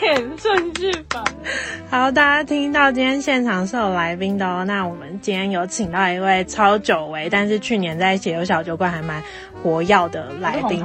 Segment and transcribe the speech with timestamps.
[0.00, 1.24] 点顺序吧。
[1.90, 4.64] 好，大家听到今天现场是有来宾的哦。
[4.64, 9.22] 那我们今天有请到一位超久违，但是去年在解忧小酒馆还蛮
[9.62, 10.82] 活跃的来宾。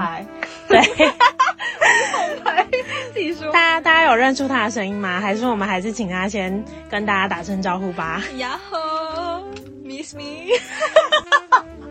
[0.68, 0.80] 对，
[2.12, 2.68] 红牌，
[3.14, 3.52] 自己说。
[3.52, 5.20] 大家大家有认出他的声音吗？
[5.22, 8.22] 还是我们还是请他先跟大家打声招呼吧。
[8.38, 9.44] 呀吼
[9.84, 10.22] ，Miss Me，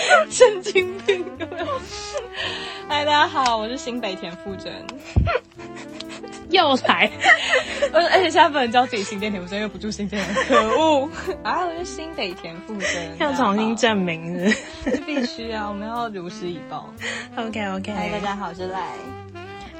[0.30, 1.66] 神经病有没有？
[2.88, 4.72] 嗨，大家好，我是新北田馥甄。
[6.50, 7.10] 又来，
[7.92, 11.08] 而 而且现在不能叫自己新店田馥甄，又不住新店，可恶！
[11.42, 14.48] 啊，我是新北田馥甄，要重新证明
[14.84, 16.92] 是，是必须啊，我们要如实以报。
[17.36, 18.80] OK OK，嗨，大家好，我是赖。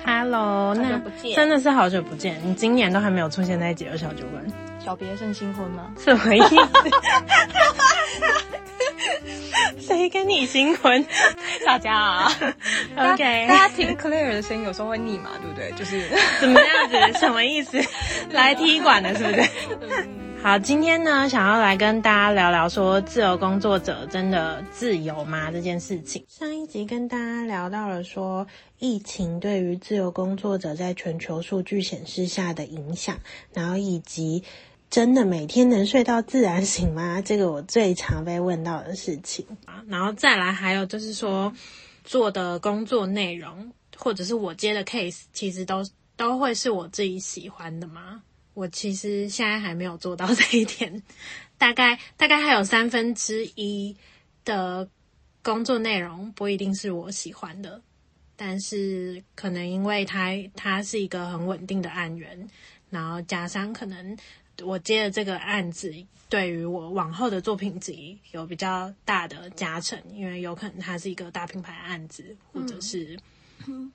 [0.05, 1.01] Hello，那
[1.35, 4.45] 真的是好久不见，你今年都还没有出现在解忧小酒馆，
[4.85, 5.93] 小别胜新婚吗？
[5.99, 6.57] 什么意思？
[9.79, 11.05] 谁跟你新婚？
[11.67, 12.33] 大家啊，
[12.97, 15.71] OK，大家听 Claire 的声音有时候会腻嘛，对不对？
[15.79, 16.03] 就是
[16.41, 17.19] 怎么样子？
[17.19, 17.79] 什么意思？
[18.31, 20.09] 来踢馆的是不是？
[20.43, 25.51] 好，今天呢，想要来跟大家聊聊说，自由工作者真的自由吗？
[25.51, 26.25] 这件事情。
[26.29, 28.47] 上一集跟大家聊到了说，
[28.79, 33.17] 疫情对于自由工作者在全球数据显示下的影响，
[33.53, 34.43] 然后以及。
[34.97, 37.21] 真的每天能睡到自然醒吗？
[37.21, 39.85] 这个我最常被问到的事情啊。
[39.89, 41.53] 然后再来，还有就是说，
[42.03, 45.87] 做的工作内容，或者是我接的 case，其实都
[46.17, 48.23] 都会是我自己喜欢的吗？
[48.55, 51.03] 我其实现在还没有做到这一点，
[51.59, 53.95] 大概大概还有三分之一
[54.47, 54.89] 的
[55.43, 57.83] 工作内容不一定是我喜欢的，
[58.35, 62.49] 但是可能因为它它是一个很稳定的案源，
[62.89, 64.17] 然后加上可能。
[64.65, 65.95] 我接的这个案子，
[66.29, 73.19] 对于我往后的作品集有比较大的加成，因为有可能它是一个大品牌案子，或者是
[73.67, 73.93] 嗯，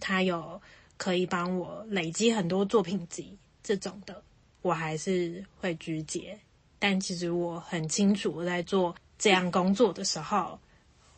[0.00, 0.60] 它有
[0.96, 4.22] 可以帮我累积很多作品集这种的，
[4.62, 6.38] 我还是会拒接。
[6.78, 10.58] 但其实我很清楚，我在做这样工作的时候。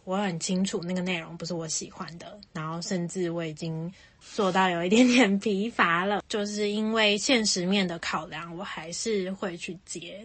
[0.06, 10.24] 我很清楚那个内容不是我喜欢的，然后甚至我已经做到有一点点疲乏了， 就是因为现实面的考量，我还是会去接。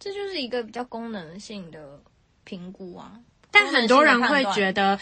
[0.00, 2.02] 这就是一个比较功能性的
[2.42, 3.16] 评估啊。
[3.52, 4.98] 但很多人会觉得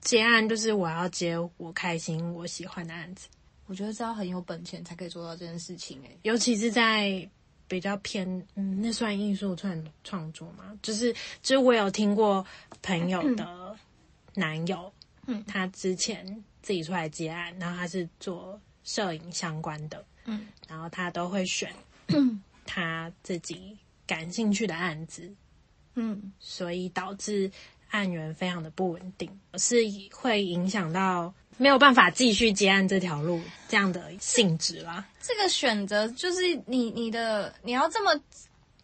[0.00, 3.26] 接案就是我要接我开心、我喜欢的案子。
[3.66, 7.28] 我觉得这要很有本钱才可以做到这件事情诶，尤其是在。
[7.68, 10.76] 比较偏，嗯，那算艺术创创作吗？
[10.82, 11.12] 就是，
[11.42, 12.44] 就是我有听过
[12.82, 13.76] 朋友的
[14.34, 14.92] 男友，
[15.26, 16.26] 嗯，他之前
[16.62, 21.72] 自己出来接案，然后他是做摄影相关的，嗯，然后他都会选
[22.64, 25.30] 他自己感兴趣的案子，
[25.94, 27.50] 嗯，所以导致
[27.90, 29.76] 案源非常的不稳定，是
[30.12, 31.32] 会影响到。
[31.58, 35.04] 没有办法继续接案这条路，这样的性质啦。
[35.20, 38.18] 这个选择就是你你的你要这么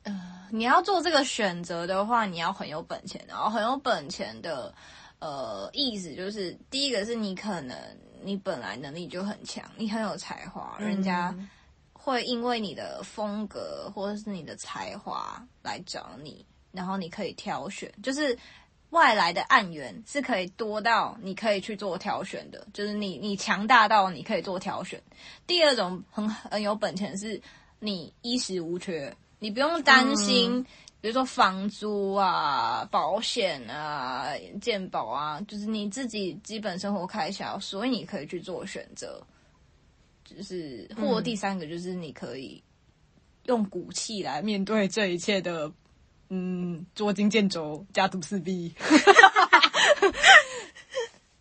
[0.02, 4.74] 呃，你要做这个选择的话，你要很有本钱，然后很有本钱的
[5.20, 7.78] 呃意思就是，第一个是你可能
[8.22, 11.32] 你本来能力就很强，你很有才华，人家
[11.92, 18.36] 会因为你的风格或者是你的才华来找你，然后你可以挑选，就是。
[18.94, 25.03] 外来的案源是可以多到你可以去做挑选的，就是你你强大到你可以做挑选。
[25.49, 27.43] 第二种很很有本钱是，
[27.81, 30.66] 你衣食无缺，你不用担心，嗯、
[31.00, 39.21] 比如说房租啊、保险啊、健保啊，就是你自己基本生活开销，所以你可以去做选择。
[40.25, 42.62] 就是或第三个就是你可以
[43.47, 45.72] 用骨气来面对这一切的。
[46.28, 48.74] 嗯，捉襟见肘，家徒四壁，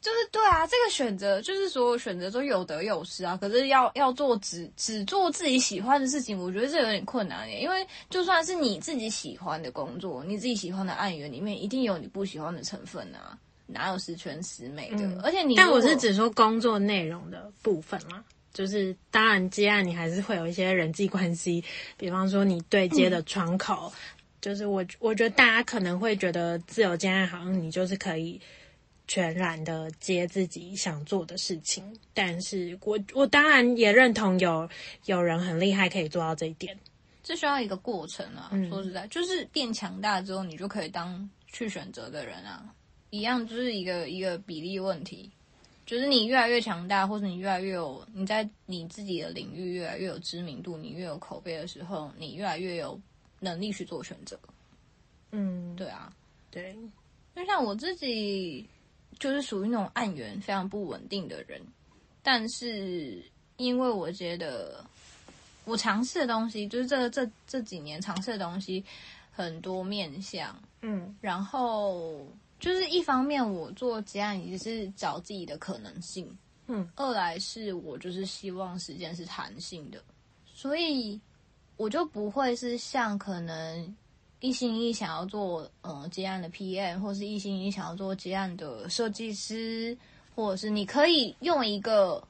[0.01, 3.37] 就是对啊，这个选择就是说选择说有得有失啊。
[3.37, 7.61] 可是要要做只只做自己喜欢的事情，我觉得这有点困难耶。
[7.61, 14.97] 因为就算是你自己喜欢的工作，你自己喜欢的案源里面，一定有你不喜欢的成分啊，哪有十全十美的？
[14.97, 18.21] 嗯、而且你，但我是只说工作内容的部分嘛，
[18.53, 21.63] 就是当然接案你还是会有一些人际关系，
[21.95, 23.91] 比方说你对接的窗口。
[23.95, 28.37] 嗯就是我，我觉得大家可能会觉得自由接案好像你就是可以
[29.07, 34.69] 全然的接自己想做的事情，但是我我当然也认同有
[35.05, 36.77] 有人很厉害可以做到这一点，
[37.23, 38.49] 这需要一个过程啊。
[38.51, 42.65] 嗯、说实在，就是变强大之后，你就可以当去选择的人啊。
[43.11, 45.31] 一样就是一个一个比例问题，
[45.85, 52.99] 就是你越来越强大，或者你越来越有你在你自己的领域越来越有知名度，你越有口碑的时候，你越来越有
[53.43, 54.39] 能力去做选择。
[55.31, 56.11] 嗯，对啊，
[56.49, 56.75] 对。
[57.35, 58.67] 就像我自己，
[59.19, 61.61] 就是属于那种案源非常不稳定的人，
[62.21, 63.23] 但是
[63.57, 64.83] 因为我觉得。
[65.65, 68.83] 我尝试的东西，就是这这这几年尝试的东西
[69.31, 72.27] 很多面向，嗯，然后
[72.59, 76.37] 就是一方面我做结案也是找自己的可能性，
[76.67, 80.03] 嗯，二来是我就是希望时间是弹性的，
[80.53, 81.17] 所以
[81.77, 83.95] 我就不会是像可能
[84.39, 89.97] 一心一意想要做嗯接案的 PM，或是一心一意想要做接案的设计师，
[90.35, 92.23] 或者是你可以用一个。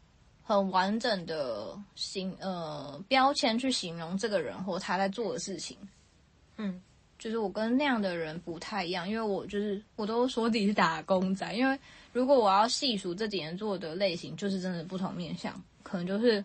[0.45, 5.77] 很完整的形呃标签去形容这个人或他在做的事情，
[6.57, 6.81] 嗯，
[7.17, 11.79] 就是我跟那样的人不太一样，因为我就是我都说自己是打工仔，因为
[12.11, 16.43] 如果我要细数这几年做的类型，就是真的不同面向，可能就是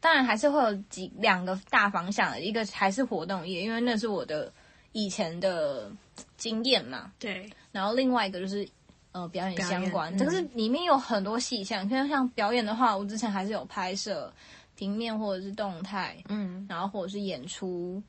[0.00, 4.52] 当然还是会有几两个大方向的，一个还是活动业，因为那是我的
[4.92, 5.90] 以前的
[6.36, 8.68] 经验嘛，对，然后另外一个就是。
[9.12, 11.88] 呃，表演相关，但是里面有很多细项。
[11.88, 14.30] 像、嗯、像表演的话，我之前还是有拍摄
[14.74, 18.02] 平面或者是动态，嗯，然后或者是演出，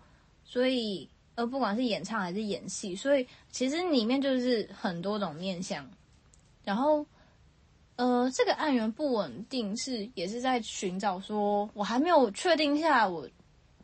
[0.44, 5.90] 所以呃，不管是演唱还是演戏，所以其实里面就是很多种面向。
[6.66, 7.06] 然后
[7.98, 13.28] 呃，这个案源不稳定是也是在寻找，说我还没有确定下来，我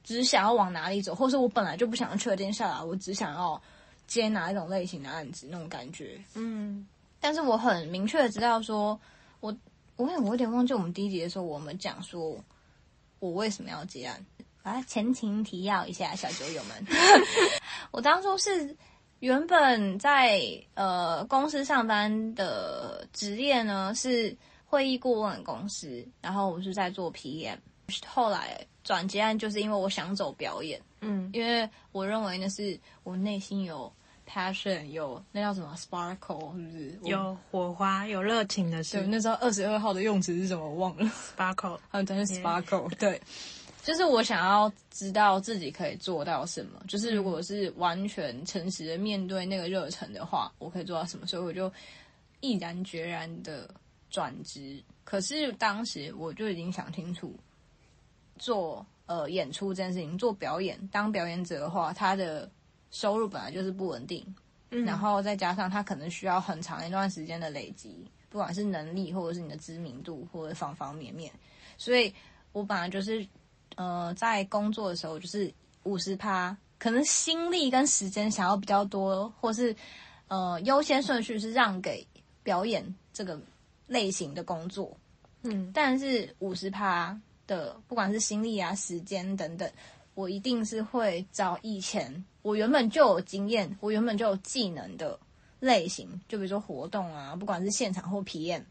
[0.03, 3.61] 只想要往哪里走，或是我本来就不想要确定下来，我只想要
[4.07, 6.87] 接哪一种类型的案子那种感觉，嗯。
[7.19, 8.99] 但是我很明确的知道说，
[9.39, 9.55] 我
[9.95, 12.37] 我有我有点忘记我们第一集的时候，我们讲说
[13.19, 14.25] 我为什么要接案。
[14.61, 16.85] 啊前情提要一下，小酒友们，
[17.91, 18.75] 我当初是
[19.23, 20.37] 原本在
[20.73, 24.35] 呃公司上班的职业呢是
[24.65, 27.55] 会议顾问公司，然后我是在做 PM，
[28.05, 33.89] 后来转接案就是因为我想走表演，嗯，因为我认为那是我内心有。
[34.25, 36.99] Passion 有那叫什么 sparkle 是不是？
[37.03, 38.97] 有火花，有热情的事。
[38.97, 40.65] 对，那时候二十二号的用词是什么？
[40.65, 41.11] 我忘了。
[41.37, 42.89] Sparkle，嗯， 真是 sparkle。
[42.95, 43.21] 对，
[43.83, 46.81] 就是我想要知道自己可以做到什么。
[46.87, 51.27] 就是如果是完全诚实的面对那个热忱的话，我可以做到什么？
[51.27, 51.71] 所以我就
[52.39, 53.69] 毅然决然的
[54.09, 54.81] 转职。
[55.03, 57.37] 可是当时我就已经想清楚，
[58.39, 62.49] 做呃演出这件事情，做表演，当表演者的话，他的。
[62.95, 64.23] 收入本来就是不稳定，
[64.69, 71.33] 嗯，然后再加上他可能需要很长一段时间的累积，不管是能力或者是你的知名度或者方方面面，
[71.75, 72.13] 所以
[72.51, 73.27] 我本来就是，
[73.75, 75.51] 呃，在工作的时候就是
[75.83, 79.75] 五十趴，可能心力跟时间想要比较多，或是
[80.27, 82.05] 呃优先顺序是让给
[82.43, 83.39] 表演这个
[83.87, 84.95] 类型的工作，
[85.43, 89.69] 嗯，但是五十趴的不管是心力啊、时间等等，
[90.13, 92.23] 我一定是会找以前。
[92.41, 95.17] 我原本就有经验，我原本就有技能的
[95.61, 98.61] 类型，就比如说活动啊，不管是现场或 PM，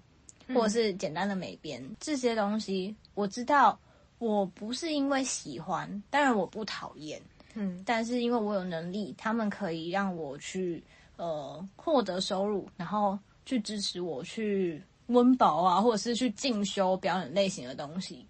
[0.55, 3.79] 或者是简单的美编、嗯、这些东西，我知道
[4.25, 7.21] 我不是因为喜欢，当然我不讨厌，
[7.55, 10.83] 嗯，但是因为我有能力，他们可以让我去
[11.17, 18.27] 呃获得收入，然后去支持我去温饱啊，或者是去进修表演类型的东西，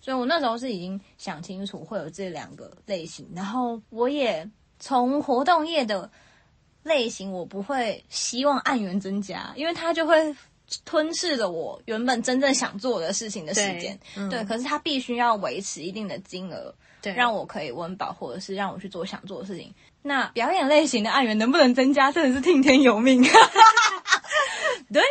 [0.00, 4.48] 所以我那时候是已经想清楚会有这两个类型，然后我也。
[4.78, 6.10] 从活动业的
[6.82, 10.36] 类型，我不会希望按源增加，因为它就会
[10.84, 13.80] 吞噬了我原本真正想做的事情的时间。
[13.80, 19.72] 对，嗯、对，可是它必须要维持一定的金额，对，让我可以温饱，或者是让我去做想做的事情。
[20.02, 23.22] 那表演类型的案源能不能增加，真的是听天由命。
[24.92, 25.02] 对，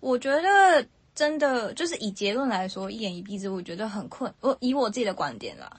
[0.00, 4.32] 我觉得真的就是以结论来说，一言一蔽之，我觉得很困。
[4.40, 5.70] 我以我自己的观点啦，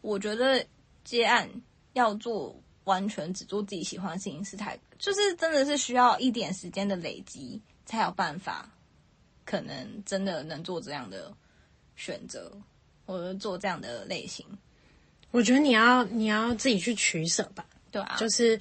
[0.00, 0.64] 我觉得
[1.04, 1.48] 接案。
[1.94, 7.60] 要做完全只做自己喜欢的事情是太，就是真的是需要一点时间的累积
[7.92, 8.66] 才有办法，
[9.44, 11.30] 可能真的能做这样的
[11.94, 12.50] 选择，
[13.04, 14.46] 或者做这样的类型。
[15.30, 17.66] 我觉得你要你要自己去取舍吧。
[17.90, 18.58] 对啊，就是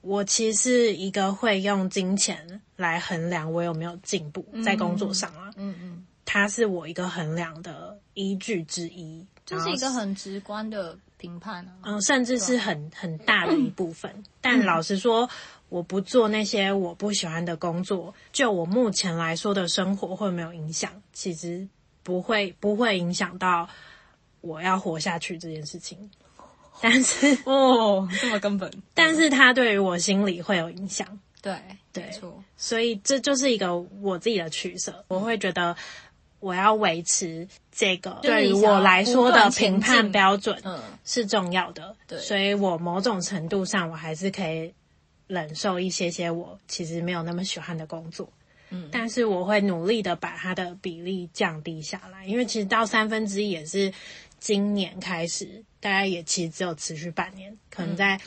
[0.00, 5.50] 我其实是一个会用金钱来衡量我有没有进步在工作上啊。
[5.56, 10.98] 嗯嗯，它是我一个衡量的依据之一，就是一个很直观的。
[11.18, 14.12] 评判啊，嗯，甚至是很很大的一部分。
[14.40, 15.30] 但老实说，
[15.72, 20.92] 我不做那些我不喜欢的工作，就我目前来说的生活会没有影响。
[21.14, 21.66] 其实
[22.02, 23.66] 不会，不会影响到
[24.42, 26.10] 我要活下去这件事情。
[26.82, 31.18] 但是哦，这么根本，但是它对于我心里会有影响。
[31.40, 31.56] 对，
[31.90, 32.44] 对，没错。
[32.58, 35.02] 所以这就是一个我自己的取舍。
[35.08, 35.74] 我会觉得
[36.38, 41.96] 我要维持这个对于我来说的评判标准，嗯，是重要的。
[42.06, 44.74] 对，所以我某种程度上我还是可以
[45.32, 48.28] 忍受一些些我其实没有那么喜欢的工作。
[48.70, 53.92] 嗯，但是我会努力的把它的比例降低下来，因为其实到三分之一也是
[54.38, 58.20] 今年开始，大概也其实只有持续半年，可能在。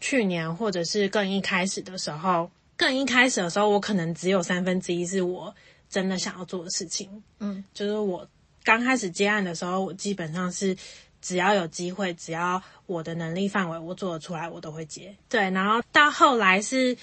[0.00, 5.54] 去年或者是更一开始的时候，更一开始的时候，我可能只有三分之一是我
[5.88, 7.08] 真的想要做的事情。
[7.38, 8.28] 嗯，就是我
[8.62, 10.76] 刚开始接案的时候，我基本上是
[11.24, 15.16] 只要有机会，只要我的能力范围我做得出来，我都会接。
[15.28, 16.94] 对，然后到后来是，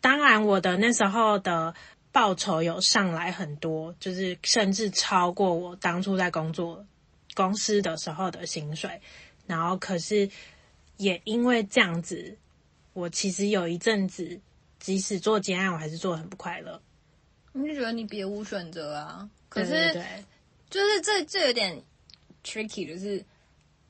[0.00, 1.74] 当然我的那时候的
[2.12, 6.86] 报酬有上来很多，就是甚至超过我当初在工作
[7.34, 9.00] 公司的时候的薪水。
[9.48, 10.30] 然后可是
[10.98, 12.38] 也因为这样子。
[12.94, 14.40] 我其实有一阵子，
[14.78, 16.80] 即使做接案，我还是做得很不快乐。
[17.52, 19.28] 你就觉得你别无选择啊？
[19.48, 20.24] 可是，对对对，
[20.70, 21.82] 就是这这有点
[22.44, 23.24] tricky，就是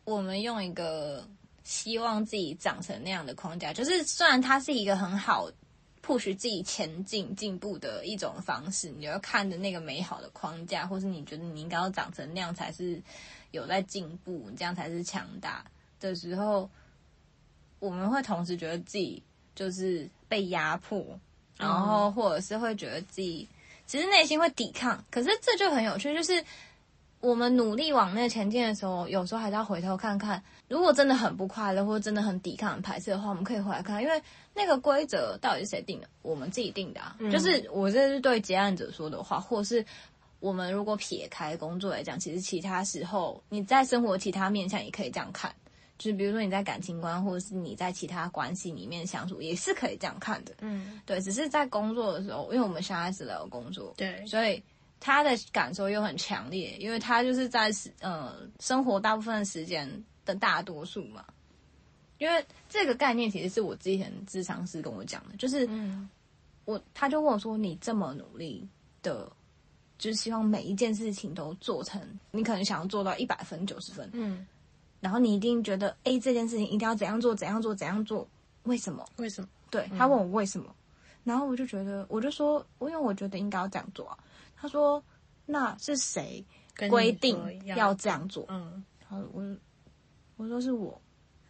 [0.04, 1.26] 我们用一个
[1.62, 5.50] 希望自己长成那样的框架，就是虽然它是一个很好
[6.04, 13.02] push 自己前进进步的一种方式，你要看着那个美好的框架，或是你觉得你应该要长成那样才是
[13.50, 15.64] 有在进步，这样才是强大
[16.00, 16.68] 的时候。
[17.80, 19.22] 我们会同时觉得自己
[19.54, 21.04] 就是被压迫，
[21.58, 23.46] 然后或者是会觉得自己
[23.86, 25.04] 其实内心会抵抗。
[25.10, 26.42] 可是这就很有趣，就是
[27.24, 30.42] 我们努力往那前进的时候，有时候还是要回头看看。
[30.68, 36.08] 如果真的很不快乐，或者真的很抵抗、很排斥的话，我们可以回来看，因为那个规则到底是谁定的？
[36.20, 37.16] 我们自己定的啊。
[37.18, 37.30] 嗯。
[37.30, 39.82] 就是我这是对结案者说的话，或是
[40.40, 45.50] 我们如果撇开工作来讲，其实其他时候你在生活其他面向也可以这样看。
[45.96, 50.52] 就是比如说你在感情观，或者是你在其他关系里面相处，也是可以这样看的。
[50.60, 54.60] 嗯，对，只是在工作的时候，因为我们现在是在有工作，对，所以
[55.04, 57.70] 他的感受又很强烈，因为他就是在
[58.00, 59.86] 呃生活大部分的时间
[60.24, 61.22] 的大多数嘛。
[62.16, 65.68] 因为这个概念其实是我之前智商师跟我讲的，就是
[66.64, 68.66] 我他就问我说：“你这么努力
[69.02, 69.30] 的，
[69.98, 74.46] 就是希望每一件事情都做成，你可能想要做到一百分、九十分。”嗯。
[75.00, 78.26] 然后你一定觉得，哎，这件事情一定要怎样做，怎样做，怎样做？
[78.62, 79.06] 为什么？
[79.18, 79.48] 为什么？
[79.68, 80.74] 对，他问我为什么，嗯、
[81.24, 84.16] 然后我就觉得，我就说，因为我觉得应该要这样做啊。
[84.64, 85.04] 他说，
[85.44, 86.42] 那是谁
[86.88, 88.46] 规定要这样做？
[88.48, 89.42] 嗯，好，我
[90.38, 90.98] 我说是我，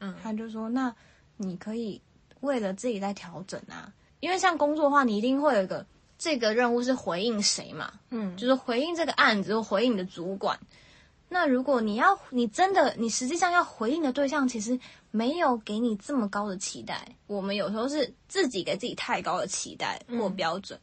[0.00, 0.92] 嗯，他就说，那
[1.36, 2.02] 你可以
[2.40, 5.86] 为了自己在调整啊，因为像工作的话，你一定会有一个
[6.18, 7.92] 这个任务是回应谁嘛？
[8.10, 10.58] 嗯，就是回应这个案子，或回应你的主管。
[11.28, 14.76] 那如果你要，你真的，你实际上要回应的对象，其实
[15.12, 17.06] 没有给你这么高的期待。
[17.28, 20.76] 我们有时候是自己给自己太高的期待或标准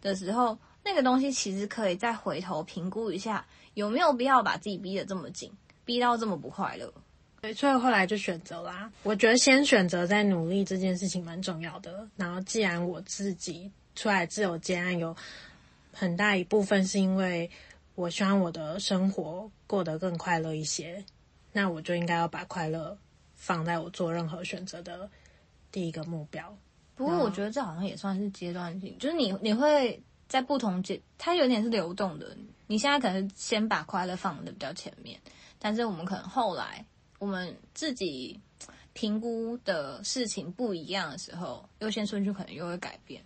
[0.00, 5.50] 的时候，嗯、那个东西其实可以再回头评估一下，有没有必要把自己逼得这么紧，
[5.84, 6.92] 逼到这么不快乐。
[7.40, 8.90] 对，所以后来就选择啦。
[9.02, 12.08] 我觉得先选择再努力这件事情蛮重要的。
[12.16, 15.16] 然后既然我自己出来自由接案，有
[15.92, 17.50] 很大一部分是因为。
[17.94, 21.04] 我希望我的生活过得更快乐一些，
[21.52, 22.96] 那我就应该要把快乐
[23.34, 25.08] 放在我做任何选择的
[25.70, 26.56] 第一个目标。
[26.94, 32.34] 不过，我觉得这好像也算是阶段性，就是你你会在不同阶，它有点是流动的。
[32.66, 35.20] 你现在可能先把快乐放的比较前面，
[35.58, 36.82] 但是我们可能后来
[37.18, 38.40] 我们自己
[38.94, 43.22] 评估的事情不一样的时候，优先顺序可能又会改变。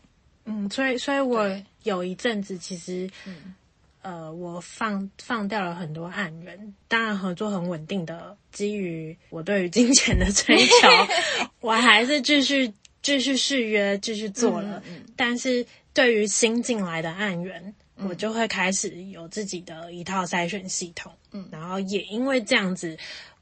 [0.46, 1.48] 嗯，所以，所以我
[1.84, 3.54] 有一阵子其实，嗯。
[4.02, 10.88] 呃，我放放掉了很多案源，当然合作很稳定的，基于我对于金钱的追求，
[11.58, 12.72] 我还是继续
[13.02, 14.80] 继续续约，继续做了。
[14.86, 21.10] 嗯嗯、但是对于新进来的案源，嗯、我就会开始有自己的一套筛选系统。
[21.32, 22.94] 嗯，然后也因为这样子，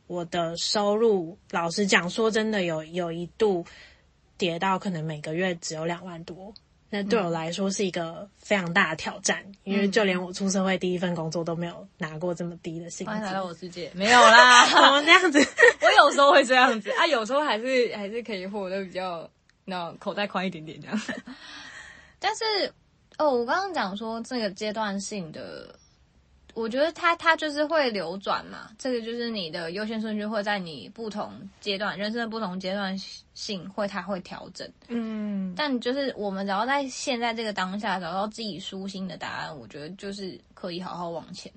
[0.06, 3.66] 我的收入，老实讲，说真的有，有有一度
[4.38, 6.54] 跌到可能每个月只有两万多。
[6.90, 13.10] 那对我来说是一个非常大的挑战，嗯、因为就连我出社会第一份工作都没有拿过这么低的薪资。
[13.10, 15.40] 欢迎来到我世界， 没有啦，怎么这样子？
[15.82, 19.28] 我有时候会这样子啊，有时候还是还是可以获得比较
[19.64, 21.00] 那口袋宽一点点这样。
[22.24, 22.72] 但是
[23.18, 25.78] 哦，我刚刚讲说这个阶段性的。
[26.54, 32.96] 我觉得它它就是会流转嘛，这个就是你的优先顺序会在你不同阶段人生的不同阶段
[33.34, 41.52] 性会它会调整，嗯，但就是我们只要在现在这个当下找到自己舒心的答案，我觉得就是可以好好往前，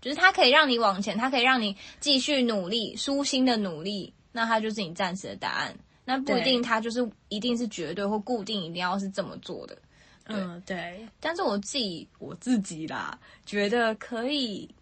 [0.00, 5.72] 就是它可以让你往前，它可以让你继续努力，舒心的努力那它就是你暂时的答案。
[6.04, 9.78] 那不一定，它就是一定是绝对或固定，一定要是这么做的。
[10.32, 11.06] 嗯，对。
[11.20, 14.72] 但是我自己我自己啦，觉得可以，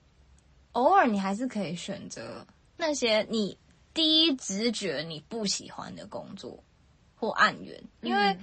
[0.73, 3.57] 偶尔你还是可以选择那些你
[3.93, 6.63] 第一直觉你不喜欢的工作
[7.15, 8.37] 或案源，因为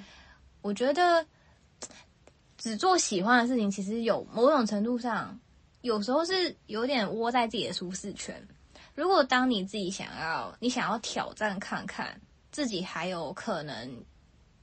[0.61, 1.25] 我觉得
[2.57, 5.39] 只做喜欢的事情，其实有某种程度上，
[5.81, 8.47] 有时候是有点窝在自己的舒适圈。
[8.93, 12.19] 如果当你自己想要，你想要挑战看看。
[12.51, 13.91] 自己还有可能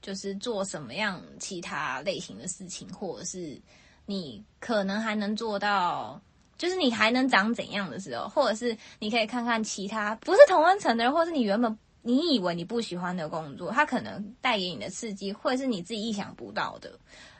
[0.03, 3.59] 就是做什么样其他类型的事情，或者是
[4.05, 6.21] 你可能还能做到，
[6.57, 16.91] 就是你还能长怎样的时候，或者是你可以看看其他不是同温层的人，或者是你原本你以为你不喜欢的工作，它可能带给你的刺激，会是你自己意想不到的。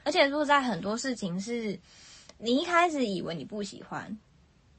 [0.06, 1.78] 而且如果在很多事情是
[2.38, 4.18] 你一开始以为你不喜欢，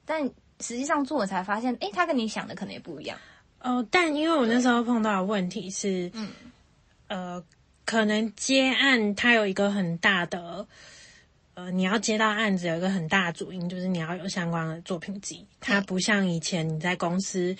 [0.06, 0.24] 但
[0.60, 3.18] 实际上做了才发现，诶，它跟你想的可能也不一样。
[3.60, 6.30] 哦，但因为我那时候碰到的问题是，嗯，
[7.08, 7.44] 呃，
[7.84, 10.66] 可能接案它有一个很大的，
[11.54, 15.46] 呃，你要接到案子有一个很大的主因，就是你要有相关的作品集。
[15.60, 17.56] 它不像以前你在公司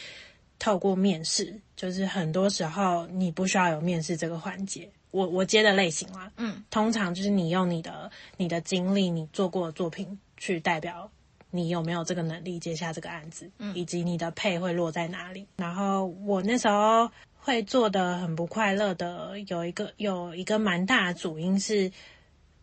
[0.58, 4.88] 透过面试，就是很多时候你不需要有面试这个环节。
[5.10, 11.10] 我我接的类型啦，嗯，通常就是你用你的你的经历，你做过的作品去代表。
[11.50, 15.46] 你有没有这个能力接下这个案子，嗯，以及你的配会落在哪里？
[15.54, 17.08] 然后我那时候
[17.44, 21.92] 会做的很不快乐的，有一个有一个蛮大的主因是，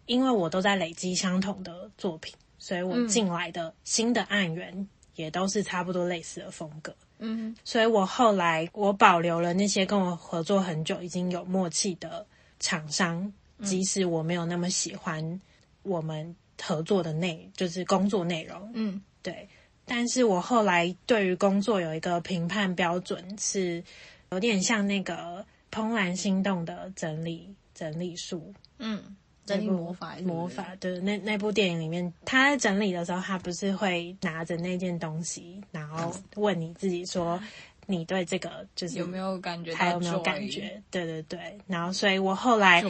[0.07, 12.25] 因为我都在累积相同的作品，所以我进来的新的案源也都是差不多类似的风格，嗯，所以我后来我保留了那些跟我合作很久、已经有默契的
[12.59, 13.31] 厂商，
[13.63, 15.39] 即使我没有那么喜欢
[15.83, 16.35] 我们。
[16.63, 19.49] 合作的内就是工作内容，嗯，对。
[19.83, 23.83] 但是我后来对于工作有一个评判标准，是
[24.31, 25.13] 有点像那个
[25.71, 30.15] 《怦然心动》的整理整理术，嗯，整理魔法？
[30.23, 30.75] 魔法。
[30.79, 37.39] 对，那那部电影里面，他在整理的时候，他不是会拿着那件东西，然后问你自己说。
[37.87, 39.73] 你对这个就是有没有感觉？
[39.73, 40.81] 还有没有感觉？
[40.89, 41.57] 对对对。
[41.67, 42.81] 然后，所以我后来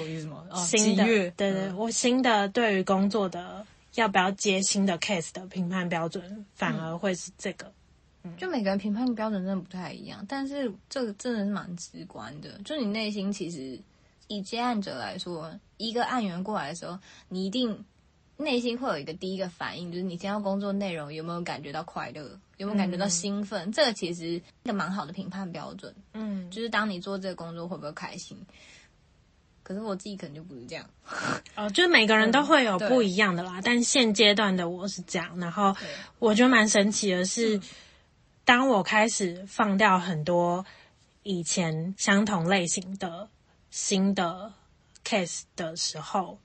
[0.54, 7.72] 新的对对，我新的对于工作的要不要接新的 case 的评判标准，反而会是这个。
[8.38, 12.60] 就每个人评判标准真的不太一样，但是这个真的是蛮直观的。
[12.66, 13.80] 就你内心其实
[14.28, 16.98] 以接案者来说，一个案源过来的时候，
[17.30, 17.84] 你一定。
[18.38, 23.70] 内心会有一个第一个反应，就是你听到工作内容有没有感觉到快乐，有没有感觉到兴奋？
[23.70, 25.94] 嗯、这个其实一个蛮好的评判标准。
[26.16, 28.36] 嗯，就是当你做这个工作会不会开心？
[29.62, 30.84] 可是我自己可能就不是这样。
[31.56, 33.60] 哦，就是每个人都会有 不一样的啦。
[33.60, 35.76] 嗯、但现阶段的我是这样，然后
[36.18, 37.62] 我觉得蛮神奇的是，嗯、
[38.46, 40.66] 当我开始放掉很多
[41.24, 43.28] 以前相同类型的
[43.70, 44.52] 新的
[45.06, 46.38] case 的时候。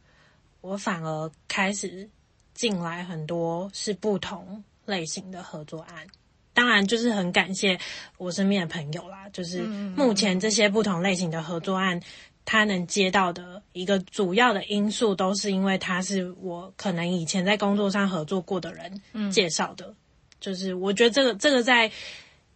[0.62, 2.08] 我反而开始
[2.52, 6.04] 进来很多是不同类型的合作案，
[6.52, 7.78] 当然就是很感谢
[8.18, 9.28] 我身边的朋友啦。
[9.28, 12.00] 就是目前这些不同类型的合作案，
[12.44, 19.94] 他能接到的一个主要的因素，都是因为他是我可能以前在工作上合作过的人介绍的。
[20.40, 21.90] 就是我觉得这个这个在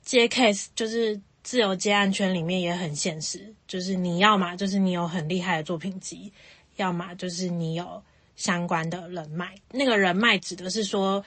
[0.03, 3.55] 接 case，就是自由接案圈里面也很现实。
[3.67, 6.33] 就是你要嘛，就是你有很厉害的作品集。
[6.77, 8.03] 要么就是你有
[8.37, 11.23] 相关的人脉，那个人脉指的是说，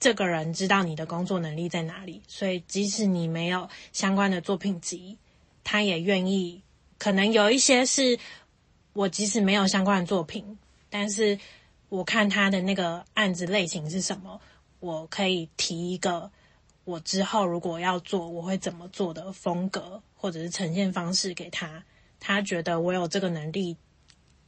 [0.00, 5.18] 这个人知道你的工作能力在哪里，所以即使你没有相关的作品集，
[5.62, 6.62] 他也愿意。
[6.96, 8.18] 可能有一些是
[8.94, 10.56] 我即使没有相关的作品，
[10.88, 11.38] 但是
[11.90, 14.40] 我看他的那个案子类型是什么，
[14.84, 16.30] 我可以提一个
[16.84, 21.82] 我之后如果要做我会怎么做的风格或者是呈现方式给他，
[22.20, 23.76] 他觉得我有这个能力。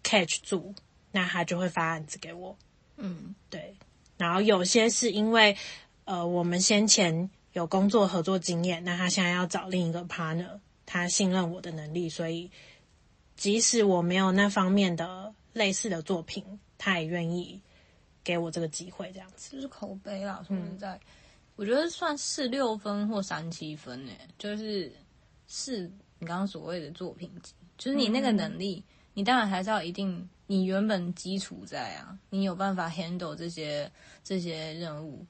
[0.08, 0.72] catch 住，
[1.10, 2.56] 那他就会发案子给我。
[2.96, 3.74] 嗯，对。
[4.16, 5.56] 然后有些是因为，
[6.04, 12.48] 呃，我们先前有工作合作经验，那他现在要找另一个 partner，他信任我的能力，所以
[13.34, 17.60] 即使我没有那方面的类似的作品，他也愿意
[18.26, 19.54] 给我这个机会，这样子。
[19.54, 21.00] 就是口碑啦，说实在，嗯、
[21.54, 24.92] 我觉得算四六分或三七分诶，就是
[25.46, 28.84] 是你刚刚所谓的作品集，就是你那个能力。
[28.88, 33.90] 嗯你当然还是要一定，你原本基础在啊，你有办法 handle 这些
[34.22, 35.24] 这些任务。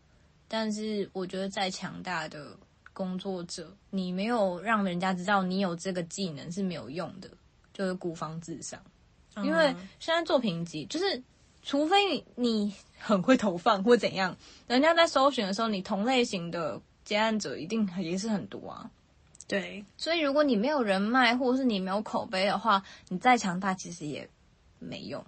[0.49, 2.59] 但是我觉得再强大的
[2.93, 7.31] 工作者，你没有让人家知道你有这个技能是没有用的，
[7.73, 8.85] 就是孤芳自赏。
[9.45, 11.23] 因为现在作品集就是，
[11.67, 14.37] 除非你你很会投放或怎样，
[14.69, 18.89] 人家在搜寻的时候，你同类型的接案者一定也是很多啊。
[19.49, 24.29] 对，所以如果你没有人脉，或者是你没有口碑的话，你再强大其实也
[24.79, 25.25] 没用。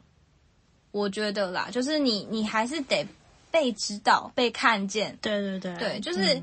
[0.93, 3.05] 我觉得啦，就是你你还是得
[3.51, 5.19] 被知道、被看见。
[5.21, 6.41] 对对对，对，就是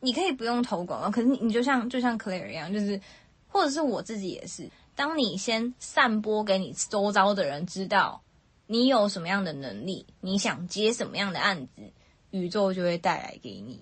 [0.00, 3.00] 你可以不用投广告，可是你你就像就像 Claire 一样，就是
[3.48, 8.22] 或者是我自己也是，当你先散播给你周遭的人知道
[8.70, 11.82] 你有什么样的能力，你想接什么样的案子，
[12.30, 13.80] 宇宙就会带来给你。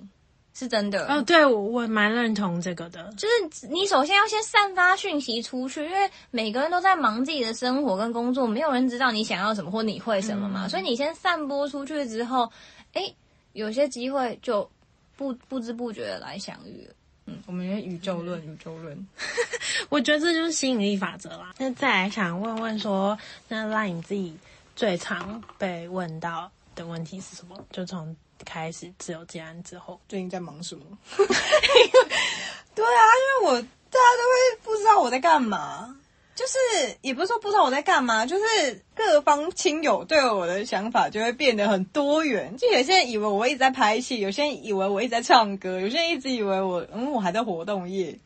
[0.54, 3.12] 是真的哦，对，我我蛮认同这个的。
[3.18, 10.64] 就是你首先要先散发讯息出去，因为每个人都在忙自己的生活跟工作，没有人知道你想要什么或你会什么嘛。
[10.64, 12.50] 嗯、所以你先散播出去之后，
[12.94, 13.14] 哎，
[13.52, 14.68] 有些机会就
[15.16, 16.94] 不不知不觉的来相遇了。
[17.26, 19.06] 嗯，我们宇宙论，宇宙论，
[19.90, 21.54] 我觉得这就是吸引力法则啦。
[21.58, 23.16] 那再来想问问说，
[23.48, 24.34] 那让你自己
[24.78, 27.58] 最常被问到的问题是什么？
[27.72, 28.14] 就从。
[28.44, 30.84] 开始自由接案之后，最近在忙什么？
[31.18, 33.02] 对啊，
[33.42, 35.98] 因为我大家都会不知道我在干嘛，
[36.36, 42.56] 就是也不是说不知道我在干嘛，就是各方亲友对我的想法就会变得很多元。
[42.56, 48.16] 就有些人以为我一直在拍戏，有些人以为我一直在唱歌，有些人一直以为我嗯我还在活动业。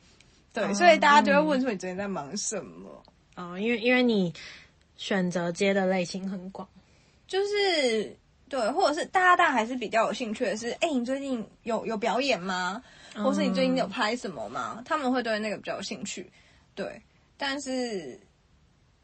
[0.52, 3.02] 对，嗯、所以大家就会问说你最近在忙什么？
[3.36, 4.30] 哦，因为因为你
[5.02, 6.68] 选择接的类型很广，
[7.26, 8.16] 就是。
[8.48, 12.82] 对，或者是大家当然还是比较有兴趣的是，哎，你最近有有表演吗？
[13.14, 14.74] 或是你最近有拍什么吗？
[14.76, 16.30] 嗯、他们会对那个比较有兴趣。
[16.74, 17.00] 对，
[17.38, 18.20] 但是，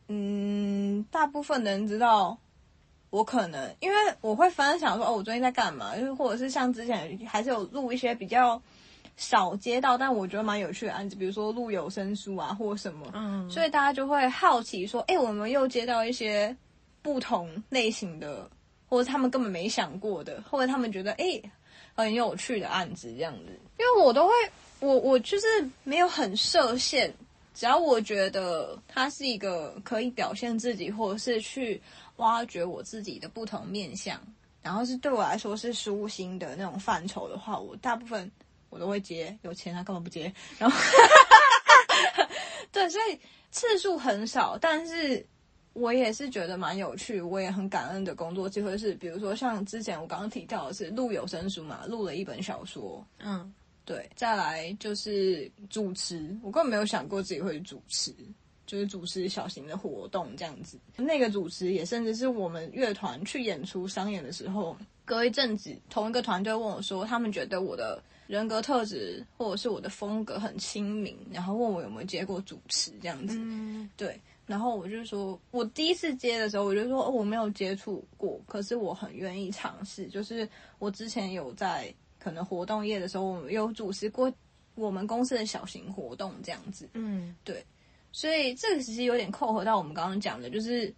[0.08, 2.36] 嗯，大部分的人知道
[3.08, 5.96] 我可能，因为我会分享说，哦，我最近在干嘛？
[5.96, 8.60] 就是或者是像之前还是有录一些比较
[9.18, 13.06] 少接到，但我觉得蛮有趣的案子，比如说录有声书啊，或什么。
[13.12, 13.50] 嗯。
[13.50, 16.56] 所以大家就会好奇说，哎，我们又接到一些
[17.02, 18.48] 不同类型的。
[18.90, 21.38] 或者他们根本没想过的，或者他们觉得哎
[21.94, 24.32] 很有趣的案子这样子，因为我都会，
[24.80, 25.46] 我我就是
[25.84, 27.12] 没有很设限，
[27.52, 31.78] 只要我觉得它是一个可以表现自己，或者是去
[32.16, 34.18] 挖掘我自己的不同面相，
[34.62, 38.30] 然后是对我来说是舒心的那种范畴的话，我大部分
[38.70, 39.36] 我都会接。
[39.42, 40.32] 有钱他干嘛不接？
[40.58, 40.76] 然后，
[42.72, 45.26] 对，所以次数很少，但是。
[45.74, 53.54] 我也是觉得蛮有趣，我也很感恩的工作机会是，比如说像之前我刚刚提到的是录有声书嘛，录了一本小说，嗯，
[53.84, 58.12] 对，再来就是主持，我根本没有想过自己会主持，
[58.66, 60.80] 就是主持小型的活动这样子。
[60.96, 64.76] 那个主持也甚至是我们乐团去演出商演的时候，
[65.08, 74.20] 隔一阵子同一个团队问我说，他们觉得我的人格特质或者是我的风格很亲民，然后问我有没有接过主持这样子，嗯，对。
[74.44, 80.06] 然后我就说，我第一次接的时候，我就说，哦，我没有接触过，可是我很愿意尝试。
[80.08, 80.46] 就是
[80.78, 84.30] 我之前有在可能活动业的时候，我有主持过
[84.74, 86.88] 我们公司的小型活动这样子。
[86.92, 87.64] 嗯，对。
[88.12, 90.92] 所以这个其实有点扣合到我们刚刚讲的，就是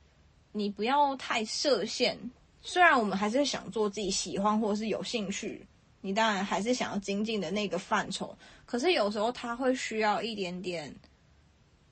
[0.53, 2.19] 你不要太设限。
[2.63, 5.67] 虽然我们还是想做自己喜欢或是有兴趣，
[6.01, 8.37] 你当然还是想要精进的那个范畴。
[8.67, 10.95] 可是有时候它会需要一点点。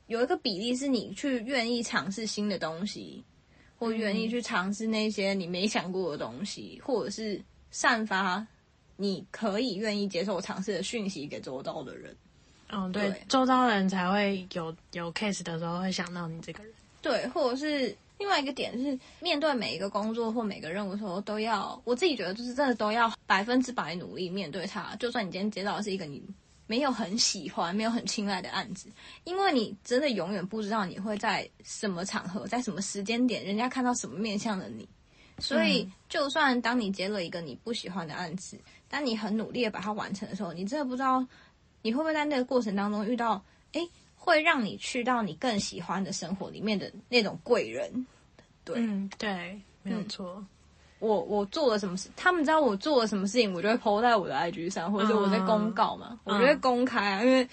[0.07, 3.23] 有一个比例是你去愿意尝试新的东西，
[3.79, 7.39] 或愿意去尝试那些你没想过的东西，或者是
[7.71, 8.47] 散发
[8.97, 12.17] 你可以愿意接受尝试的讯息给周遭的人。
[12.71, 16.73] 嗯，对，对周遭的人才会有有 case 的时候会想到你这个人。
[17.03, 24.95] 对，或者是另外一个点是，面对每一个工作或每个任务的时候，都要我自己觉得就是真的都要百分之百努力面对它。
[24.97, 26.23] 就算你今天接到的是一个你。
[26.71, 28.91] 没有很喜欢、没有很青睐的案子，
[29.25, 34.87] 因为你真的永远不知道你会在什么场合、在什么时间点，人家看到什么面向的你。
[35.39, 41.27] 所以，就算当你接了一个你不喜欢的案子，当你很努力的把它完成的时候，你真的不知道
[41.81, 43.81] 你会不会在那个过程当中遇到，哎，
[44.19, 48.07] 会让你去到你更喜欢的生活里面的那种贵人。
[48.65, 50.35] 对，嗯，对，没有错。
[50.37, 50.47] 嗯
[51.01, 57.23] 我我做了什么事，他们知道我做了什么事情，我就会 po 在我的 IG 上，或者是我在公告嘛，嗯、我就会公开啊。
[57.23, 57.49] 嗯、因为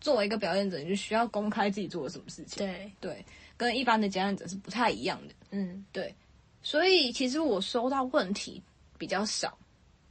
[0.00, 2.64] 作为一个表演者，你就需要公开自己做了什么事情。
[2.64, 3.24] 对对，
[3.56, 5.34] 跟一般的接案者是不太一样的。
[5.50, 6.14] 嗯，对。
[6.62, 8.62] 所以其实我收到问题
[8.96, 9.58] 比较少，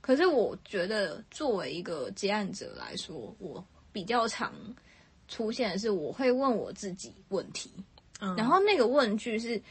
[0.02, 4.52] 可是我觉得作为一个接案者来说，我比较常
[5.34, 7.72] 出现的是，我会问我自己问题，
[8.20, 9.62] 嗯、然后那个问句是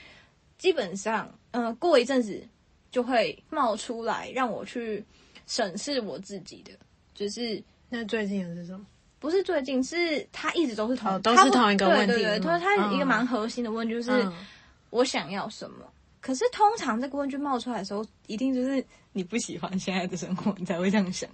[0.59, 2.43] 基本上，呃，过一阵子。
[2.93, 5.03] 就会冒出来让我去
[5.47, 6.73] 审视我自己的，
[7.15, 8.85] 就是那最近的是什么？
[9.19, 12.13] 不是最近，是他一直都是同，哦、都是同一个问题。
[12.13, 14.33] 对对对，他他一个蛮核心的问句就是、嗯、
[14.91, 15.91] 我想要什么？
[16.21, 21.31] 可是通常这个问句冒出来的时候，一定就是你不喜欢现在的生活，你才会这样想，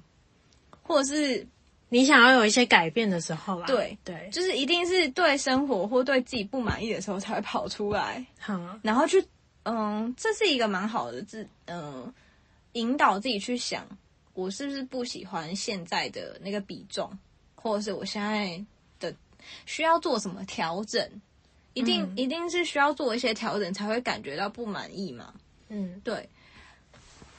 [0.80, 1.44] 或者是
[1.88, 3.66] 你想要有一些改变的时候啦。
[3.66, 9.24] 对对，就是一定是对生活或对自己不满意的时候才会跑出来，好，然后去，
[9.64, 12.12] 嗯，这是一个蛮好的自，嗯，
[12.72, 13.86] 引导自己去想，
[14.34, 17.10] 我是不是不喜欢现在的那个比重，
[17.54, 18.62] 或者是我现在
[19.00, 19.14] 的
[19.64, 21.08] 需要做什么调整？
[21.74, 25.32] 一定、嗯、一定是需要做一些调整才会感觉到不满意嘛？
[25.68, 26.28] 嗯，对。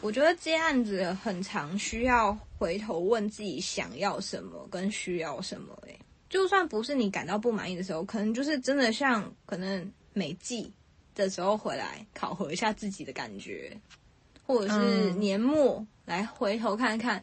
[0.01, 5.77] 我觉得接案子很常需要回头问自己想要什么跟需要什么。
[5.87, 10.71] 诶，就算不是你感到不满意的时候，可能就是真的像可能每季
[11.15, 13.75] 的时候回来考核一下自己的感觉，
[14.45, 17.21] 或者是年末来回头看看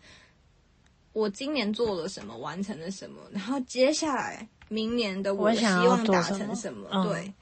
[1.14, 6.90] 我今年做了什么，完成了什么，然后接下来明年的我希望达成什么。
[6.90, 7.32] 什么对，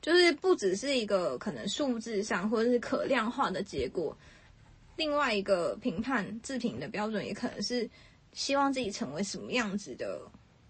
[0.00, 4.16] 就是不只是一个可能数字上或者是可量化的结果。
[4.96, 7.88] 另外一个评判自评的标准，也可能是
[8.32, 10.20] 希望自己成为什么样子的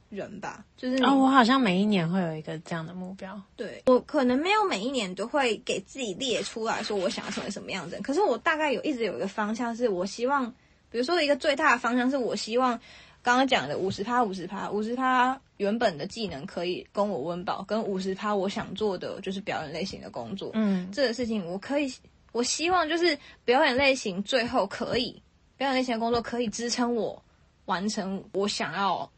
[0.08, 0.64] 人吧。
[0.76, 3.40] 就是哦，我好像每一年会有一个这样的目标。
[3.56, 10.52] 对，我可能没有每一年都会给自己列出来说我想要成为什么样子可是我大概有一直有一个方向，是我希望，
[10.90, 12.78] 比如说一个最大的方向是我希望
[13.22, 20.50] 刚刚讲的五十趴、五十趴、五十趴原本的技能可以供我温饱，跟五十趴我想做的就是表演类型的工作。
[20.54, 21.92] 嗯，这个事情我可以。
[22.32, 25.22] 我希望就是表演类型，最后可以
[25.56, 27.22] 表演类型的工作可以支撑我
[27.64, 29.10] 完成我想要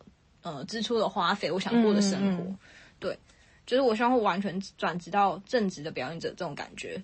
[0.42, 2.42] 呃支出的花费，我想过的生活。
[2.42, 2.58] 嗯嗯、
[2.98, 3.18] 对，
[3.66, 7.02] 就是我希望会完全转职到正职的表演者这种感觉。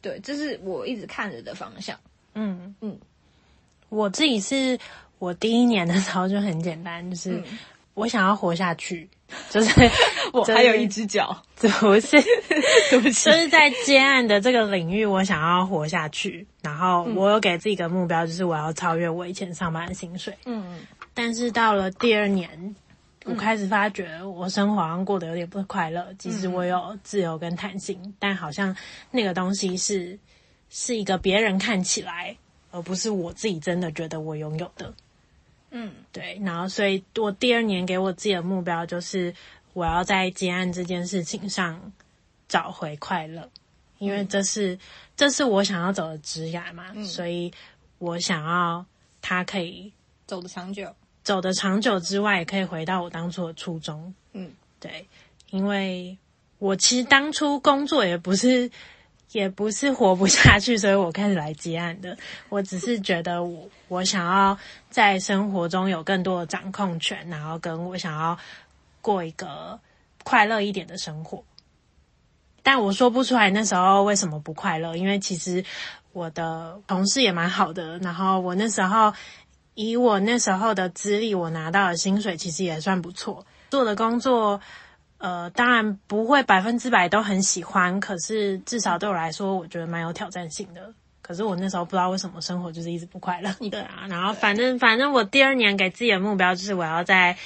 [0.00, 1.98] 对，这是我一直看着的方向。
[2.34, 2.98] 嗯嗯，
[3.88, 4.78] 我自己是
[5.18, 7.36] 我第一年的时候就很简单，就是。
[7.38, 7.58] 嗯
[7.94, 9.06] 我想要活下去，
[9.50, 9.90] 就是
[10.32, 12.20] 我还有一只脚， 不是，
[12.90, 16.46] 对不起，就是在接案的这个领域，我想要活下去。
[16.62, 20.32] 然后我有给自己一个目标，就是我要超越我以前上班的薪水。
[20.44, 20.80] 嗯，
[21.12, 22.74] 但是到了第二年，
[23.24, 26.06] 我开始发觉我生活好像过得有点不快乐。
[26.18, 28.74] 即使我有自由跟弹性，但好像
[29.10, 30.18] 那个东西是
[30.70, 32.36] 是一个别人看起来，
[32.70, 34.92] 而不是我自己真的觉得我拥有的。
[35.74, 39.34] 嗯，对，然后所以我第二年给我自己的目标就是
[39.72, 41.92] 我要在接案这件事情上
[42.46, 43.50] 找回快乐，
[43.98, 44.78] 因为这是
[45.16, 47.50] 这是我想要走的职涯嘛，嗯，所以
[47.98, 48.84] 我想要
[49.20, 49.92] 他可以
[50.26, 54.14] 走得长久，走得长久之外，也可以回到我当初的初衷。
[54.34, 55.08] 嗯，对，
[55.50, 56.18] 因为
[56.58, 58.70] 我其实当初工作也不是。
[59.32, 62.16] 也不是活不下去，所以我开始来接案的。
[62.48, 64.56] 我只是觉得我我想要
[64.90, 68.38] 在生活中有更多的掌控权，然后跟我想要
[69.00, 69.78] 过一个
[70.22, 71.42] 快乐一点的生活。
[72.62, 75.64] 但我说不出来那时候为什么不快乐，因为其实
[76.12, 79.12] 我的同事也蛮好的，然后我那时候
[79.74, 84.60] 以我那时候的资历，我拿到的薪水其实也算不错，做的工作。
[85.22, 90.92] 呃，当然不会百分之百都很喜欢，可是至少对我来说，我觉得蛮有挑战性的。
[91.20, 93.54] 可是我那时候不知道为什么生活就是一直不快乐。
[93.70, 97.38] 对啊，然后反正反正我第二年给自己的目标就是我要在，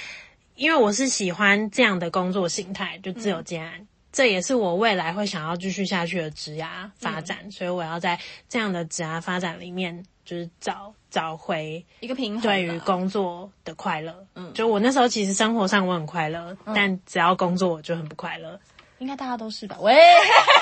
[0.55, 10.03] 因为我是喜欢这样的工作形态，就自由接案，嗯、这也是我未来会想要继续下去的职涯发展，嗯、所以我要在这样的职涯发展里面。
[10.27, 14.13] 就是找找回一个平衡，对于工作的快乐。
[14.35, 18.59] 嗯，就我那时候其实生活上我很快乐，嗯、但只要工作我就很不快乐。
[18.97, 19.77] 应该大家都是吧？
[19.79, 19.95] 喂，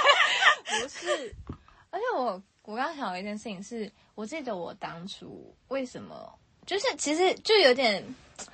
[0.80, 1.34] 不是。
[1.90, 6.32] 而且我我刚刚想到一件事情是，我记得我当初为什么
[6.68, 8.04] 就是其实就有点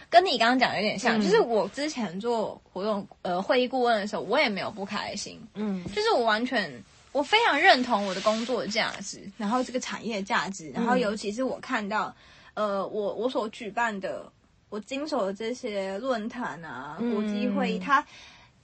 [0.09, 5.45] 跟你刚刚讲的有点像，嗯、就是我之前做活动呃会议顾问的时候，我也没有不开心。
[5.55, 6.71] 嗯，就是我完全。
[7.11, 12.15] 我非常认同我的工作的价值，然后这个产业价值，然后尤其是我看到，
[12.53, 14.31] 呃，我我所举办的，
[14.69, 18.05] 我经手的这些论坛啊、国际会议，它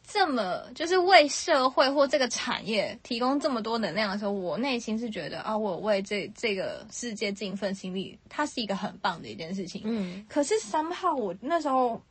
[0.08, 9.82] 这么就是为社会或这个产业提供这么多能量的时候，我内心是觉得啊，我为这这个世界尽一份心力，它是一个很棒的一件事情。
[9.84, 12.02] 嗯，可是 somehow 我那时候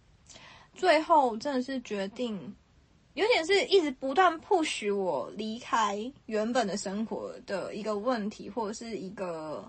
[0.75, 2.55] 最后真的是决定。
[3.17, 9.67] 有点是一直不断 push 我离开原本的生活的一个问题，或者是一个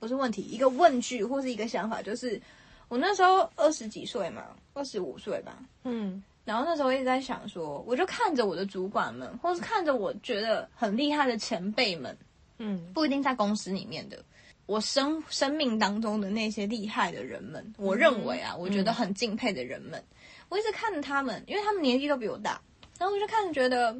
[0.00, 2.42] 不是问题，一个问句，或是一个想法，就是
[2.88, 12.18] 我那时候二十几岁嘛，二十五岁吧，嗯，然后那时候一直在想说，我就看着我的主管们，或是看着我觉得很厉害的前辈们，
[12.58, 14.18] 嗯，不一定在公司里面的，
[14.66, 20.02] 我生生命当中的那些厉害的人们，我认为啊，我觉得很敬佩的人们，
[20.48, 22.60] 我一直看着他们，因为他们年纪都比我大。
[23.02, 23.96] 然后我就开始觉得，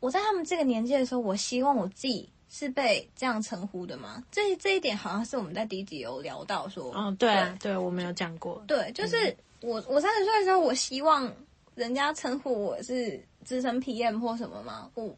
[0.00, 4.24] 我在他们这个年纪的时候，我希望我自己是被这样称呼的吗？
[4.32, 11.30] 这这一点好像是我们在第一集有聊到说，哦，对啊，对，对我没有讲过，对，就是我我三十岁的时候，我希望
[11.74, 14.90] 人家称呼我是资深 PM 或什么吗？
[14.94, 15.14] 我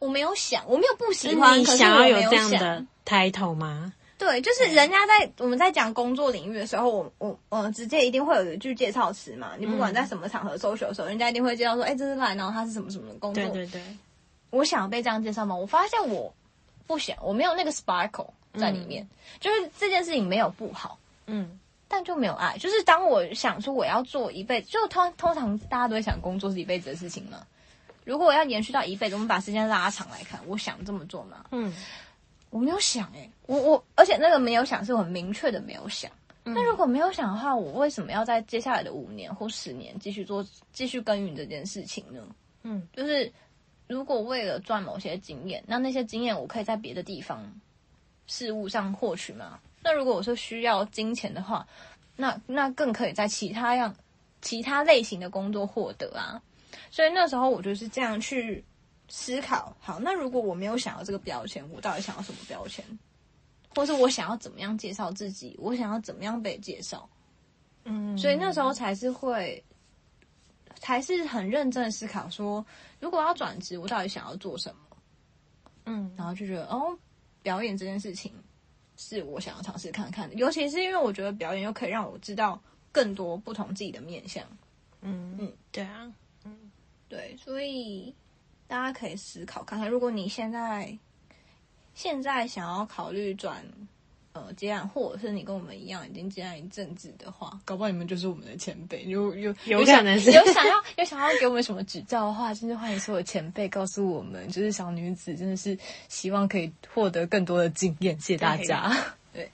[0.00, 3.92] 我没有想，我没有不喜欢，你想要有这样的 title 吗？
[4.18, 9.52] 对，就是人家在我们在讲工作领域的时候，我我呃，直接一定会有一句介绍词嘛。
[9.56, 13.42] 你不管在什么场合 social 的时候，人家一定会介绍说，哎，这是赖，然后他是什么什么的工作。
[13.44, 13.82] 对对对，
[14.50, 15.54] 我想要被这样介绍吗？
[15.54, 16.34] 我发现我
[16.88, 18.28] 不想，我没有那个 sparkle
[18.58, 19.04] 在里面。
[19.04, 22.58] 嗯、就是这件事情没有不好，嗯，但就没有爱。
[22.58, 27.38] 就是当我想说我要做一辈子，就通通常大家都会想工作是一辈子的事情嘛。
[28.04, 31.44] 如果我要延续到一辈子，我们把时间拉长来看，我想这么做吗？
[31.52, 31.72] 嗯。
[32.50, 36.10] 我没有想诶、欸，我我而且那个没有想是很明确的没有想。
[36.44, 42.26] 那、嗯、如果没有想的话，我为什么要在接下来的五年或十年继续做继续耕耘这件事情呢？
[42.62, 43.30] 嗯，就是
[43.86, 47.44] 如果为了赚某些经验，那那些经验我可以在别的地方
[48.26, 49.60] 事物上获取吗？
[49.82, 51.66] 那如果我说需要金钱的话，
[52.16, 53.94] 那那更可以在其他样
[54.40, 56.40] 其他类型的工作获得啊。
[56.90, 58.64] 所以那时候我就是这样去。
[59.08, 62.84] 思考好，那如果我没有想要这个标签，我到底想要什么标签？
[63.74, 65.56] 或是我想要怎么样介绍自己？
[65.58, 67.08] 我想要怎么样被介绍？
[67.84, 69.62] 嗯，所以那时候才是会，
[70.80, 72.64] 才是很认真的思考说，
[73.00, 74.96] 如果要转职，我到底想要做什么？
[75.86, 76.98] 嗯，然后就觉得哦，
[77.42, 78.32] 表演这件事情
[78.96, 84.44] 是我想要尝试看看的，尤其是因为我觉得表演又可以让我知道更多不同自己的面相。
[85.00, 86.12] 嗯嗯，对啊，
[86.44, 86.70] 嗯，
[87.08, 88.12] 对，所以。
[88.68, 90.96] 大家可以思考看看，如果你现在
[91.94, 93.64] 现在想要考虑转
[94.34, 104.46] 呃接案，或者是你跟我们一样已经接案一阵子的话，搞不好你们就是我们的前辈，有有有可能是有想要有想要给我们什么指教的话，真的欢迎所有前辈告诉我们。
[104.48, 105.76] 就是小女子真的是
[106.08, 108.94] 希望可以获得更多的经验，谢谢大家。
[109.32, 109.44] 对，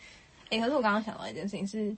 [0.51, 1.97] 哎、欸，可是我刚刚想到一件事情是，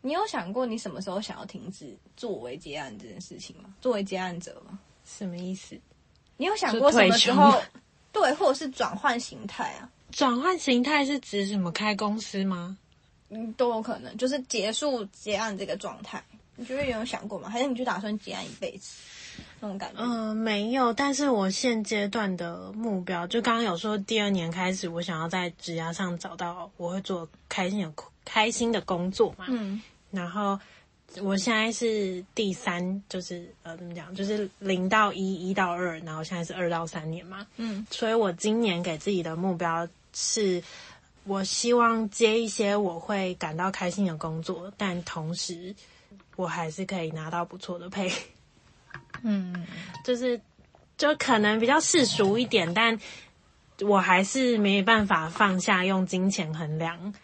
[0.00, 3.72] 你有想过你什么时候想要停止作为接案这件事情吗？
[3.80, 4.78] 作为接案者吗？
[5.04, 5.78] 什么意思？
[6.36, 7.62] 你有想过什么时候
[8.12, 9.88] 对，或者是转换形态啊？
[10.10, 11.70] 转换形态是指什么？
[11.72, 12.76] 开公司吗？
[13.28, 16.22] 嗯，都有可能，就是结束结案这个状态。
[16.54, 17.48] 你觉得有想过吗？
[17.48, 18.96] 还是你就打算结案一辈子
[19.60, 20.02] 那种感觉？
[20.02, 20.92] 嗯、呃，没有。
[20.92, 27.92] 但是我现阶段的目标，就刚刚有说，第二年开始，我想要在职涯上找到我会做开心的、
[28.24, 29.46] 开心的工作嘛。
[29.48, 30.58] 嗯，然后。
[31.22, 34.14] 我现在是第三，就是呃，怎么讲？
[34.14, 37.46] 就是零到一，一到二，然后现在是二到三年嘛。
[37.56, 40.62] 嗯，所以我今年给自己的目标是，
[41.24, 45.74] 我希望接一些我会感到开心的工作，但同时
[46.36, 48.12] 我还是可以拿到不错的配。
[49.22, 49.66] 嗯，
[50.04, 50.40] 就是
[50.96, 52.98] 就可能比较世俗一点，但
[53.80, 57.14] 我还是没办法放下用金钱衡量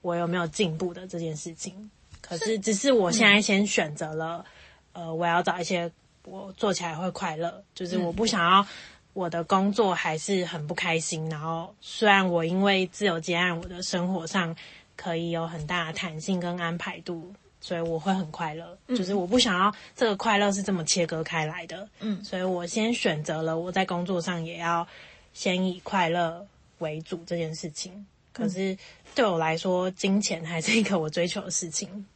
[0.00, 1.90] 我有没有进步的这件事情。
[2.28, 4.44] 可是，只是我现在先选择了，
[4.92, 5.90] 嗯、呃，我要找一些
[6.24, 8.66] 我做起来会快乐，就是我不想要
[9.14, 11.28] 我的工作还是很不开心。
[11.30, 14.54] 然后，虽然我因为自由接案，我的生活上
[14.94, 18.76] 可以有很大的弹性跟安排度，所以我会很快乐。
[18.88, 21.88] 嗯、就是我不想要这个快乐是这么切割开来的。
[22.00, 24.86] 嗯，所以我先选择了我在工作上也要
[25.32, 26.46] 先以快乐
[26.78, 28.06] 为主这件事情。
[28.32, 28.76] 可是
[29.14, 32.06] 对我来说，金钱还是一个我追求的事情。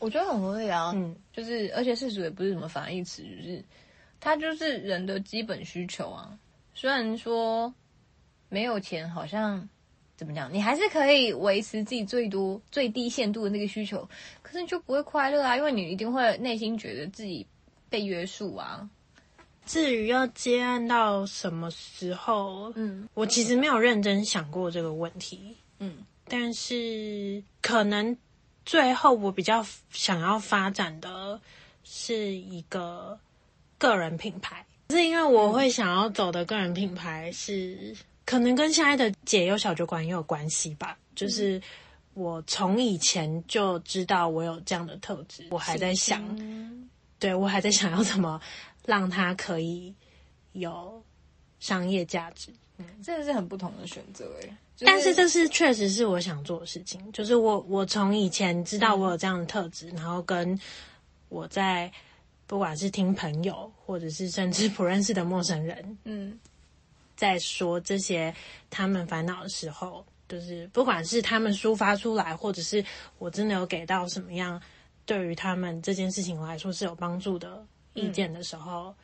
[0.00, 3.62] 我觉得很合理啊，嗯，就是而且世俗也不是什么反义词，就是
[4.18, 6.36] 它就是人的基本需求啊。
[6.74, 7.72] 虽然说
[8.48, 9.68] 没有钱，好像
[10.16, 14.08] 怎么讲，你还是可以维持自己最多最低限度的那个需求，
[14.40, 17.46] 可是你就不会快乐啊，因为你一定会内心觉得自己
[17.90, 18.88] 被约束啊。
[19.66, 28.16] 至于要接案到什么时候，嗯，我其实没有认真想过这个问题，嗯，但是可能。
[28.70, 31.40] 最后，我比较想要发展的
[31.82, 33.18] 是一个
[33.76, 37.92] 个人品牌，是因为我会想要走的个人品牌是
[38.24, 40.96] 可能跟现在的解忧小酒馆也有关系吧。
[41.16, 41.60] 就是
[42.14, 46.22] 我从以前就知道我有这样的特质，我还在想，
[47.18, 48.40] 对，我还在想要怎么
[48.86, 49.92] 让它可以
[50.52, 51.04] 有
[51.58, 52.52] 商业价值。
[52.78, 54.54] 嗯，这个是很不同的选择诶。
[54.84, 60.58] 但是这是确实是我想做的事情，就是我我从以前知道我有这样的特质，嗯、然后跟
[61.28, 61.92] 我在
[62.46, 66.38] 不管是听朋友，或者是甚至不认识的陌生人，嗯，
[67.14, 68.34] 在说这些
[68.70, 72.84] 他们烦恼的时候，就是不管是他们抒发出来，或者是
[73.18, 74.60] 我真的有给到什么样
[75.04, 77.64] 对于他们这件事情来说是有帮助的
[77.94, 78.94] 意见的时候，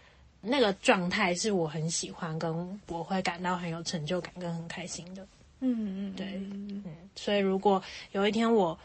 [0.43, 5.27] 嗯、那个状态是我很喜欢，跟我会感到很有成就感跟很开心的。
[5.61, 6.83] 嗯嗯，对，嗯，
[7.15, 7.83] 所以如果
[8.13, 8.79] 有一天我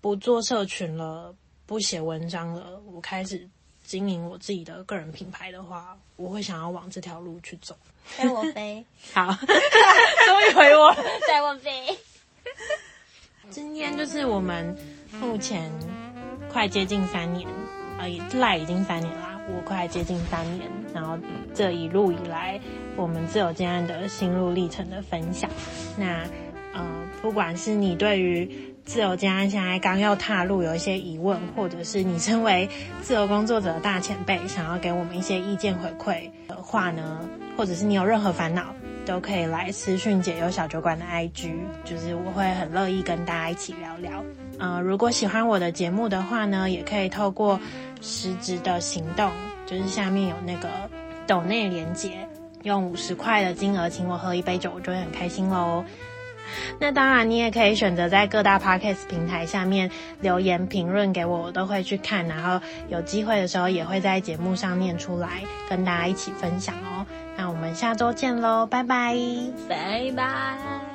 [0.00, 1.34] 不做社群了，
[1.66, 3.48] 不写文章了，我开始
[3.82, 7.76] 经营我自己的个人品牌的话，我会想要往这条路去走。
[8.18, 8.84] 带我飞，
[9.14, 10.94] 好，终于回我，
[11.28, 11.96] 带我飞。
[13.48, 14.76] 今天就是我们
[15.20, 15.70] 目前
[16.50, 17.48] 快接近三年，
[17.98, 18.08] 呃，
[18.38, 21.18] 赖已经三年啦，我快接近三年，然后
[21.54, 22.60] 这一路以来，
[22.96, 25.50] 我们自由接案的心路历程的分享。
[25.96, 26.22] 那
[26.72, 26.84] 呃，
[27.20, 28.48] 不管是你对于
[28.84, 32.68] 自由接案现在刚要踏入有一些疑问，或者是你身为
[33.02, 37.20] 自由工作者的大前辈，想要给我们一些意见回馈的话呢，
[37.56, 38.74] 或者是你有任何烦恼，
[39.04, 41.52] 都可以来私讯解忧小酒馆的 IG，
[41.84, 44.24] 就是我会很乐意跟大家一起聊聊。
[44.58, 47.60] 呃，如果喜欢我的节目的话呢，也可以透过
[48.02, 49.30] 实质的行动，
[49.64, 50.68] 就是下面有那个
[51.26, 52.28] 抖内连接，
[52.64, 55.84] 用五十块的金额请我喝一杯酒，我就会很开心喽。
[56.78, 59.90] 那当然，你也可以选择在各大 podcast 平台下面
[60.20, 67.06] 留言评论给我，我都会去看，然后有机会的时候也会在节目上念出来，跟大家一起分享哦。
[67.36, 69.16] 那我们下周见喽，拜拜，
[69.68, 70.91] 拜拜。